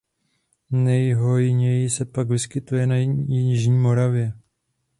Nejhojněji 0.71 1.89
se 1.89 2.05
pak 2.05 2.27
vyskytuje 2.29 2.87
na 2.87 2.95
jižní 3.29 3.77
Moravě. 3.77 4.33